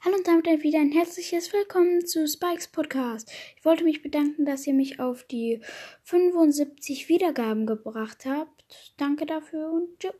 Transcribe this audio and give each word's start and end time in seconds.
Hallo 0.00 0.16
und 0.16 0.26
damit 0.26 0.62
wieder 0.62 0.80
ein 0.80 0.92
herzliches 0.92 1.52
Willkommen 1.52 2.06
zu 2.06 2.26
Spikes 2.26 2.68
Podcast. 2.68 3.30
Ich 3.56 3.64
wollte 3.64 3.84
mich 3.84 4.02
bedanken, 4.02 4.44
dass 4.44 4.66
ihr 4.66 4.74
mich 4.74 5.00
auf 5.00 5.24
die 5.24 5.60
75 6.04 7.08
Wiedergaben 7.08 7.66
gebracht 7.66 8.26
habt. 8.26 8.64
Danke 8.98 9.26
dafür 9.26 9.70
und 9.70 9.98
tschüss. 9.98 10.12